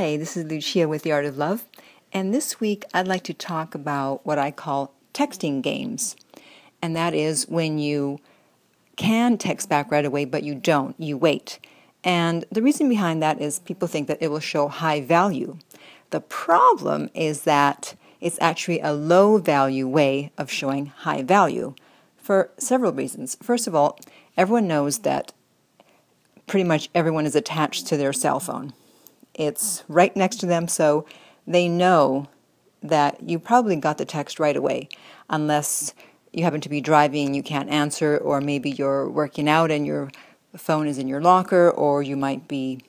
Hi, 0.00 0.16
this 0.16 0.34
is 0.34 0.46
Lucia 0.46 0.88
with 0.88 1.02
The 1.02 1.12
Art 1.12 1.26
of 1.26 1.36
Love, 1.36 1.66
and 2.10 2.32
this 2.32 2.58
week 2.58 2.86
I'd 2.94 3.06
like 3.06 3.22
to 3.24 3.34
talk 3.34 3.74
about 3.74 4.24
what 4.24 4.38
I 4.38 4.50
call 4.50 4.94
texting 5.12 5.60
games. 5.60 6.16
And 6.80 6.96
that 6.96 7.12
is 7.12 7.46
when 7.50 7.78
you 7.78 8.18
can 8.96 9.36
text 9.36 9.68
back 9.68 9.90
right 9.90 10.06
away, 10.06 10.24
but 10.24 10.42
you 10.42 10.54
don't, 10.54 10.98
you 10.98 11.18
wait. 11.18 11.58
And 12.02 12.46
the 12.50 12.62
reason 12.62 12.88
behind 12.88 13.22
that 13.22 13.42
is 13.42 13.58
people 13.58 13.86
think 13.86 14.08
that 14.08 14.22
it 14.22 14.28
will 14.28 14.40
show 14.40 14.68
high 14.68 15.02
value. 15.02 15.58
The 16.08 16.22
problem 16.22 17.10
is 17.12 17.42
that 17.42 17.94
it's 18.22 18.38
actually 18.40 18.80
a 18.80 18.94
low 18.94 19.36
value 19.36 19.86
way 19.86 20.32
of 20.38 20.50
showing 20.50 20.86
high 20.86 21.22
value 21.22 21.74
for 22.16 22.48
several 22.56 22.94
reasons. 22.94 23.36
First 23.42 23.66
of 23.66 23.74
all, 23.74 23.98
everyone 24.34 24.66
knows 24.66 25.00
that 25.00 25.34
pretty 26.46 26.64
much 26.64 26.88
everyone 26.94 27.26
is 27.26 27.36
attached 27.36 27.86
to 27.88 27.98
their 27.98 28.14
cell 28.14 28.40
phone. 28.40 28.72
It's 29.40 29.84
right 29.88 30.14
next 30.14 30.36
to 30.40 30.46
them, 30.46 30.68
so 30.68 31.06
they 31.46 31.66
know 31.66 32.28
that 32.82 33.22
you 33.26 33.38
probably 33.38 33.74
got 33.76 33.96
the 33.96 34.04
text 34.04 34.38
right 34.38 34.54
away, 34.54 34.90
unless 35.30 35.94
you 36.30 36.44
happen 36.44 36.60
to 36.60 36.68
be 36.68 36.82
driving 36.82 37.32
you 37.32 37.42
can't 37.42 37.70
answer, 37.70 38.18
or 38.18 38.42
maybe 38.42 38.70
you're 38.70 39.08
working 39.08 39.48
out 39.48 39.70
and 39.70 39.86
your 39.86 40.10
phone 40.54 40.86
is 40.86 40.98
in 40.98 41.08
your 41.08 41.22
locker, 41.22 41.70
or 41.70 42.02
you 42.02 42.16
might 42.16 42.48
be 42.48 42.82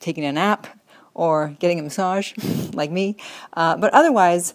taking 0.00 0.24
a 0.24 0.32
nap 0.32 0.66
or 1.12 1.54
getting 1.58 1.78
a 1.78 1.82
massage, 1.82 2.32
like 2.72 2.90
me. 2.90 3.14
Uh, 3.52 3.76
but 3.76 3.92
otherwise, 3.92 4.54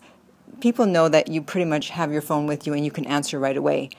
people 0.59 0.87
know 0.87 1.07
that 1.07 1.27
you 1.27 1.39
pretty 1.39 1.65
much 1.65 1.89
have 1.89 2.11
your 2.11 2.23
phone 2.23 2.47
with 2.47 2.65
you 2.65 2.73
and 2.73 2.83
you 2.83 2.89
can 2.89 3.05
answer 3.05 3.37
right 3.37 3.57
away. 3.57 3.91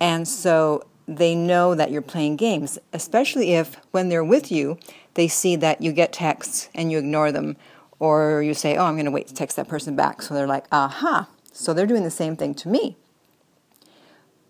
And 0.00 0.26
so 0.26 0.82
they 1.08 1.34
know 1.34 1.74
that 1.74 1.90
you're 1.90 2.02
playing 2.02 2.36
games, 2.36 2.78
especially 2.92 3.52
if 3.52 3.76
when 3.92 4.08
they're 4.08 4.24
with 4.24 4.50
you, 4.50 4.78
they 5.14 5.28
see 5.28 5.56
that 5.56 5.80
you 5.80 5.92
get 5.92 6.12
texts 6.12 6.68
and 6.74 6.90
you 6.90 6.98
ignore 6.98 7.32
them, 7.32 7.56
or 7.98 8.42
you 8.42 8.54
say, 8.54 8.76
Oh, 8.76 8.84
I'm 8.84 8.94
going 8.94 9.06
to 9.06 9.10
wait 9.10 9.28
to 9.28 9.34
text 9.34 9.56
that 9.56 9.68
person 9.68 9.96
back. 9.96 10.22
So 10.22 10.34
they're 10.34 10.46
like, 10.46 10.66
Aha. 10.72 11.28
So 11.52 11.72
they're 11.72 11.86
doing 11.86 12.02
the 12.02 12.10
same 12.10 12.36
thing 12.36 12.54
to 12.56 12.68
me. 12.68 12.96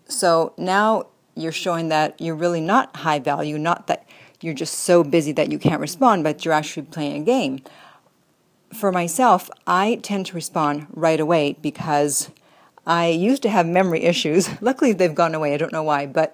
So 0.07 0.53
now 0.57 1.07
you're 1.35 1.51
showing 1.51 1.89
that 1.89 2.19
you're 2.19 2.35
really 2.35 2.61
not 2.61 2.97
high 2.97 3.19
value, 3.19 3.57
not 3.57 3.87
that 3.87 4.07
you're 4.41 4.53
just 4.53 4.73
so 4.73 5.03
busy 5.03 5.31
that 5.33 5.51
you 5.51 5.59
can't 5.59 5.81
respond, 5.81 6.23
but 6.23 6.43
you're 6.43 6.53
actually 6.53 6.83
playing 6.83 7.21
a 7.21 7.25
game. 7.25 7.61
For 8.73 8.91
myself, 8.91 9.49
I 9.65 9.99
tend 10.03 10.25
to 10.27 10.33
respond 10.33 10.87
right 10.91 11.19
away 11.19 11.57
because 11.61 12.29
I 12.87 13.07
used 13.07 13.43
to 13.43 13.49
have 13.49 13.67
memory 13.67 14.03
issues. 14.03 14.49
Luckily, 14.61 14.93
they've 14.93 15.13
gone 15.13 15.35
away. 15.35 15.53
I 15.53 15.57
don't 15.57 15.73
know 15.73 15.83
why. 15.83 16.07
But 16.07 16.33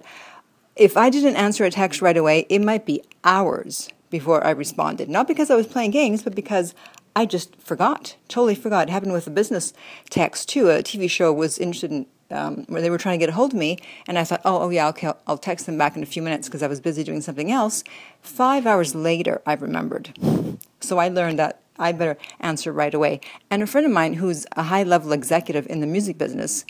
if 0.76 0.96
I 0.96 1.10
didn't 1.10 1.36
answer 1.36 1.64
a 1.64 1.70
text 1.70 2.00
right 2.00 2.16
away, 2.16 2.46
it 2.48 2.60
might 2.60 2.86
be 2.86 3.02
hours 3.24 3.90
before 4.08 4.46
I 4.46 4.50
responded. 4.50 5.08
Not 5.08 5.28
because 5.28 5.50
I 5.50 5.56
was 5.56 5.66
playing 5.66 5.90
games, 5.90 6.22
but 6.22 6.34
because 6.34 6.74
I 7.16 7.26
just 7.26 7.56
forgot. 7.56 8.16
Totally 8.28 8.54
forgot. 8.54 8.88
It 8.88 8.92
happened 8.92 9.12
with 9.12 9.26
a 9.26 9.30
business 9.30 9.72
text, 10.08 10.48
too. 10.48 10.70
A 10.70 10.82
TV 10.82 11.10
show 11.10 11.32
was 11.32 11.58
interested 11.58 11.90
in 11.90 12.06
um, 12.30 12.64
where 12.68 12.80
they 12.80 12.90
were 12.90 12.98
trying 12.98 13.18
to 13.18 13.22
get 13.22 13.28
a 13.28 13.32
hold 13.32 13.52
of 13.52 13.58
me, 13.58 13.78
and 14.06 14.18
I 14.18 14.24
thought, 14.24 14.40
oh, 14.44 14.62
oh 14.62 14.70
yeah, 14.70 14.88
okay, 14.88 15.08
I'll, 15.08 15.18
I'll 15.26 15.38
text 15.38 15.66
them 15.66 15.76
back 15.76 15.96
in 15.96 16.02
a 16.02 16.06
few 16.06 16.22
minutes 16.22 16.48
because 16.48 16.62
I 16.62 16.66
was 16.66 16.80
busy 16.80 17.04
doing 17.04 17.20
something 17.20 17.52
else. 17.52 17.84
Five 18.22 18.66
hours 18.66 18.94
later, 18.94 19.42
I 19.46 19.54
remembered. 19.54 20.58
So 20.80 20.98
I 20.98 21.08
learned 21.08 21.38
that 21.38 21.60
I 21.78 21.92
better 21.92 22.16
answer 22.40 22.72
right 22.72 22.94
away. 22.94 23.20
And 23.50 23.62
a 23.62 23.66
friend 23.66 23.86
of 23.86 23.92
mine 23.92 24.14
who's 24.14 24.46
a 24.56 24.64
high 24.64 24.82
level 24.82 25.12
executive 25.12 25.66
in 25.68 25.80
the 25.80 25.86
music 25.86 26.18
business, 26.18 26.64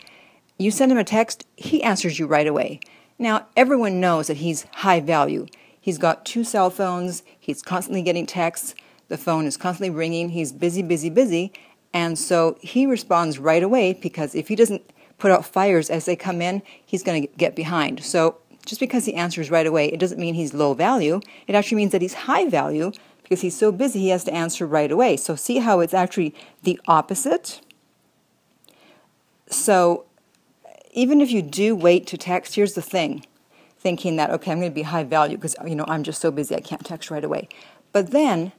you 0.57 0.71
send 0.71 0.91
him 0.91 0.97
a 0.97 1.03
text, 1.03 1.45
he 1.55 1.83
answers 1.83 2.17
you 2.17 2.27
right 2.27 2.47
away. 2.47 2.79
Now, 3.17 3.47
everyone 3.55 3.99
knows 3.99 4.27
that 4.27 4.37
he's 4.37 4.65
high 4.73 4.99
value. 4.99 5.47
He's 5.79 5.97
got 5.97 6.25
two 6.25 6.43
cell 6.43 6.69
phones, 6.69 7.23
he's 7.39 7.61
constantly 7.61 8.01
getting 8.01 8.25
texts, 8.25 8.73
the 9.07 9.17
phone 9.17 9.45
is 9.45 9.55
constantly 9.55 9.95
ringing, 9.95 10.29
he's 10.29 10.51
busy, 10.51 10.81
busy, 10.81 11.09
busy. 11.09 11.53
And 11.93 12.17
so 12.17 12.57
he 12.59 12.85
responds 12.85 13.37
right 13.37 13.61
away 13.61 13.93
because 13.93 14.33
if 14.33 14.47
he 14.47 14.55
doesn't 14.55 14.81
put 15.17 15.31
out 15.31 15.45
fires 15.45 15.89
as 15.89 16.05
they 16.05 16.15
come 16.15 16.41
in, 16.41 16.61
he's 16.85 17.03
going 17.03 17.21
to 17.21 17.27
get 17.37 17.55
behind. 17.55 18.03
So 18.03 18.37
just 18.65 18.79
because 18.79 19.05
he 19.05 19.13
answers 19.13 19.51
right 19.51 19.67
away, 19.67 19.87
it 19.87 19.99
doesn't 19.99 20.19
mean 20.19 20.33
he's 20.33 20.53
low 20.53 20.73
value. 20.73 21.21
It 21.47 21.55
actually 21.55 21.77
means 21.77 21.91
that 21.91 22.01
he's 22.01 22.15
high 22.15 22.49
value 22.49 22.91
because 23.25 23.41
he's 23.41 23.57
so 23.57 23.71
busy 23.71 24.01
he 24.01 24.09
has 24.09 24.23
to 24.23 24.33
answer 24.33 24.67
right 24.67 24.91
away. 24.91 25.17
So 25.17 25.35
see 25.35 25.57
how 25.57 25.79
it's 25.79 25.95
actually 25.95 26.35
the 26.61 26.79
opposite? 26.87 27.59
So 29.49 30.05
even 30.91 31.21
if 31.21 31.31
you 31.31 31.41
do 31.41 31.75
wait 31.75 32.05
to 32.07 32.17
text, 32.17 32.53
here's 32.53 32.75
the 32.75 32.83
thing 32.83 33.25
thinking 33.79 34.15
that, 34.15 34.29
okay, 34.29 34.51
I'm 34.51 34.59
going 34.59 34.71
to 34.71 34.75
be 34.75 34.83
high 34.83 35.03
value 35.03 35.37
because, 35.37 35.55
you 35.65 35.75
know, 35.75 35.85
I'm 35.87 36.03
just 36.03 36.21
so 36.21 36.29
busy 36.29 36.55
I 36.55 36.59
can't 36.59 36.85
text 36.85 37.09
right 37.09 37.23
away. 37.23 37.49
But 37.91 38.11
then 38.11 38.51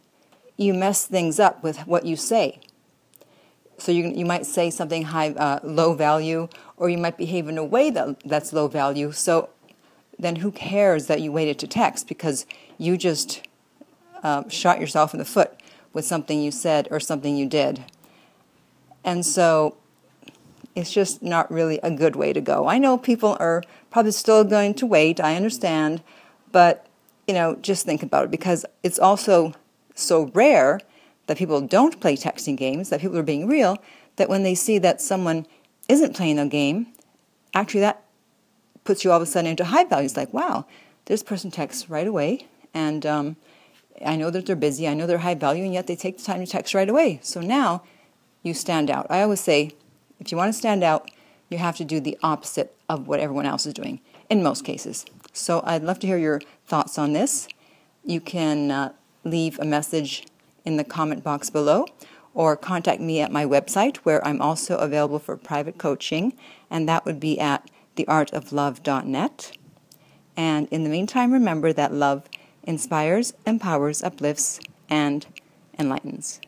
you 0.56 0.75
mess 0.75 1.06
things 1.06 1.38
up 1.38 1.62
with 1.62 1.78
what 1.87 2.04
you 2.04 2.16
say. 2.16 2.59
So 3.78 3.93
you, 3.93 4.09
you 4.09 4.25
might 4.25 4.47
say 4.47 4.71
something 4.71 5.04
high, 5.04 5.31
uh, 5.31 5.60
low 5.62 5.94
value, 5.94 6.48
or 6.77 6.88
you 6.88 6.98
might 6.98 7.16
behave 7.16 7.48
in 7.48 7.59
a 7.59 7.65
way 7.65 7.91
that, 7.91 8.21
that's 8.25 8.53
low 8.53 8.66
value. 8.69 9.12
So 9.12 9.50
then 10.19 10.37
who 10.37 10.50
cares 10.50 11.06
that 11.06 11.21
you 11.21 11.31
waited 11.31 11.59
to 11.60 11.66
text 11.66 12.09
because 12.09 12.47
you 12.78 12.97
just 12.97 13.47
uh, 14.27 14.49
shot 14.49 14.81
yourself 14.81 15.15
in 15.15 15.19
the 15.19 15.25
foot 15.25 15.53
with 15.93 16.05
something 16.05 16.43
you 16.43 16.51
said 16.51 16.89
or 16.91 16.99
something 16.99 17.37
you 17.37 17.47
did. 17.47 17.85
And 19.05 19.25
so 19.25 19.77
it's 20.75 20.93
just 20.93 21.23
not 21.23 21.49
really 21.49 21.79
a 21.81 21.93
good 21.93 22.17
way 22.17 22.33
to 22.33 22.41
go. 22.41 22.67
I 22.67 22.79
know 22.79 22.99
people 22.99 23.37
are 23.39 23.63
probably 23.93 24.11
still 24.11 24.43
going 24.43 24.75
to 24.75 24.85
wait, 24.85 25.21
I 25.21 25.37
understand, 25.37 26.03
but 26.51 26.87
you 27.29 27.35
know, 27.35 27.55
just 27.55 27.87
think 27.87 28.03
about 28.03 28.25
it 28.25 28.31
because 28.33 28.67
it's 28.83 28.99
also 28.99 29.53
so 29.95 30.27
rare 30.35 30.81
that 31.29 31.39
people 31.39 31.61
don't 31.61 32.01
play 32.01 32.17
texting 32.17 32.57
games, 32.57 32.89
that 32.89 33.01
people 33.01 33.19
are 33.19 33.23
being 33.23 33.47
real, 33.47 33.79
that 34.17 34.29
when 34.29 34.43
they 34.43 34.57
see 34.57 34.79
that 34.79 35.01
someone 35.01 35.47
isn't 35.89 36.17
playing 36.17 36.41
a 36.41 36.49
game, 36.49 36.89
actually 37.55 37.81
that 37.81 38.03
puts 38.83 39.05
you 39.05 39.13
all 39.13 39.19
of 39.19 39.23
a 39.23 39.27
sudden 39.27 39.51
into 39.53 39.65
high 39.65 39.85
values 39.85 40.17
like, 40.17 40.33
wow, 40.33 40.67
this 41.05 41.23
person 41.23 41.53
texts 41.53 41.89
right 41.89 42.09
away, 42.09 42.49
and 42.75 43.07
um, 43.07 43.37
I 44.05 44.17
know 44.17 44.31
that 44.31 44.47
they're 44.47 44.57
busy, 44.57 44.89
I 44.89 44.95
know 44.95 45.07
they're 45.07 45.19
high 45.19 45.34
value, 45.34 45.65
and 45.65 45.73
yet 45.73 45.87
they 45.87 45.97
take 45.97 46.19
the 46.19 46.25
time 46.25 46.45
to 46.45 46.51
text 46.51 46.75
right 46.75 46.89
away. 46.89 47.21
So 47.23 47.41
now 47.41 47.83
you 48.43 48.55
stand 48.55 48.91
out. 48.91 49.07
I 49.11 49.23
always 49.23 49.41
say, 49.41 49.73
if 50.21 50.31
you 50.31 50.37
want 50.37 50.53
to 50.53 50.59
stand 50.59 50.83
out, 50.83 51.11
you 51.49 51.59
have 51.59 51.77
to 51.77 51.84
do 51.84 52.01
the 52.01 52.19
opposite 52.23 52.75
of 52.89 53.07
what 53.07 53.21
everyone 53.21 53.47
else 53.47 53.67
is 53.67 53.75
doing 53.75 54.01
in 54.29 54.43
most 54.43 54.65
cases. 54.65 55.05
So 55.33 55.62
I'd 55.65 55.83
love 55.83 55.99
to 56.01 56.07
hear 56.07 56.19
your 56.19 56.41
thoughts 56.67 56.99
on 56.99 57.12
this. 57.12 57.49
You 58.05 58.21
can 58.21 58.71
uh, 58.71 58.93
leave 59.25 59.59
a 59.59 59.65
message 59.65 60.27
in 60.65 60.77
the 60.77 60.84
comment 60.84 61.23
box 61.23 61.51
below 61.51 61.87
or 62.34 62.57
contact 62.57 63.01
me 63.01 63.21
at 63.21 63.33
my 63.33 63.45
website 63.45 63.97
where 63.99 64.25
I'm 64.27 64.43
also 64.43 64.77
available 64.77 65.19
for 65.19 65.37
private 65.37 65.78
coaching, 65.78 66.34
and 66.71 66.89
that 66.89 67.05
would 67.05 67.19
be 67.19 67.41
at 67.41 67.71
theartoflove.net. 67.97 69.53
And 70.37 70.69
in 70.71 70.84
the 70.84 70.91
meantime, 70.91 71.33
remember 71.33 71.73
that 71.73 71.95
love 71.95 72.28
inspires, 72.66 73.32
empowers, 73.47 74.03
uplifts, 74.03 74.60
and 74.91 75.27
enlightens. 75.78 76.41